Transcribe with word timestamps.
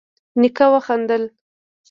نيکه 0.39 0.65
وخندل: 0.73 1.23